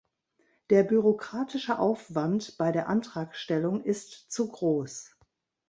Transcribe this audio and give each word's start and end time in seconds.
Der 0.71 0.81
bürokratische 0.81 1.77
Aufwand 1.77 2.57
bei 2.57 2.71
der 2.71 2.89
Antragstellung 2.89 3.83
ist 3.83 4.31
zu 4.31 4.47
groß. 4.47 5.15